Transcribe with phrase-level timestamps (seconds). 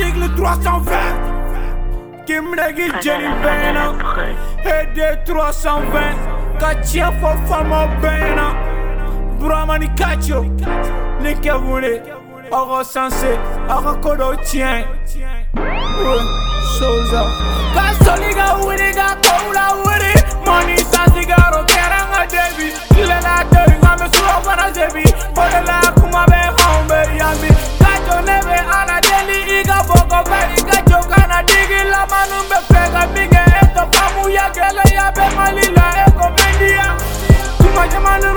[0.00, 0.92] l'article 320
[2.26, 3.92] qui me régule Jenny Bena.
[4.64, 6.00] et de 320
[6.58, 8.54] Kachia Fofama Bena.
[9.38, 10.44] Bramani Kacho.
[11.22, 12.02] Likabule
[12.50, 14.84] Oro Sensé Oro Kodo Tien.
[16.78, 17.24] Souza.
[17.74, 20.14] Kasoliga Wiriga Koula Wiri
[20.46, 22.72] Money Sansigaro Keranga Devi.
[22.94, 25.02] Kilela Devi Ngame Suwa Fana Devi
[25.34, 25.99] Kodela Kodela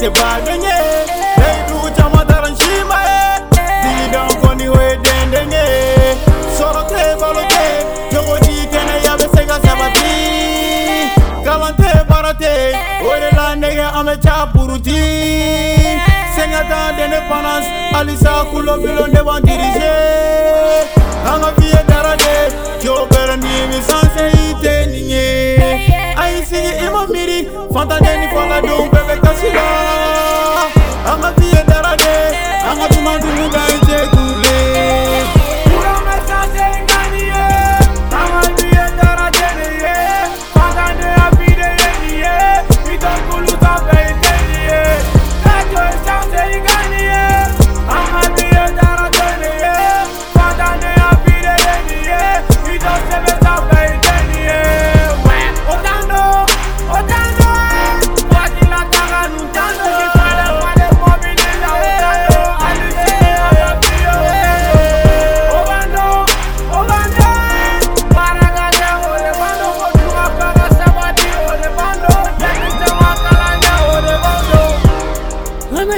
[0.00, 0.76] te bagenye
[1.36, 3.20] Hey du chama daran shima e
[3.82, 5.64] Digi don koni we dendenge
[6.56, 7.64] Soro te balo te
[8.14, 10.12] Yogo di kene ya be sega sabati
[11.44, 12.52] Galante barate
[13.10, 15.00] Oye nege ame cha buruti
[16.34, 19.99] Senga ta d'indépendance Alisa kulo bilo ne ban dirige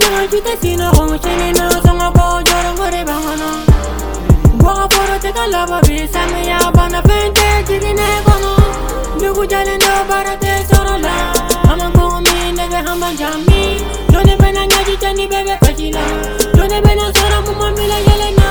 [0.00, 1.68] Denga chute sino kong chene na
[9.64, 11.14] ne ndo bara te soro la
[11.72, 13.80] Ama kongo mi nege hamba jami
[14.12, 16.00] Done bena nyaji chani bebe kachila
[16.56, 18.48] Done bena soro muma mila yele na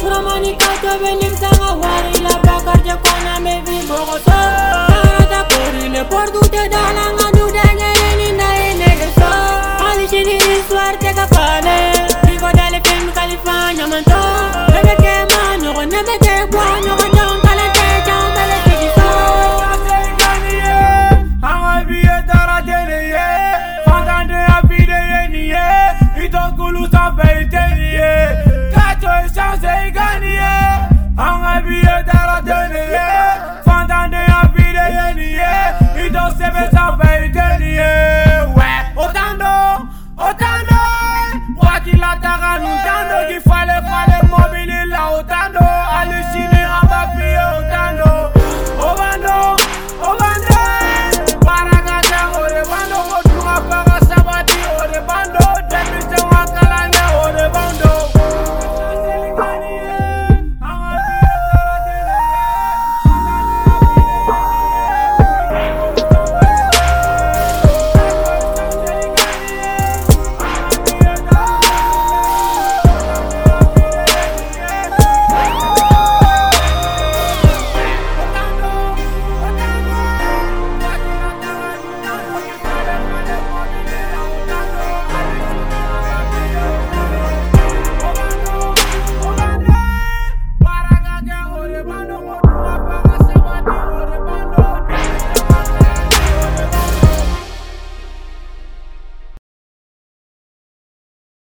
[0.00, 4.18] Kuramani kato benik sanga wari La bakar je kona me vi bogo
[6.10, 6.93] por dute dalanga
[13.14, 14.82] California, man, too.
[14.82, 15.23] Baby,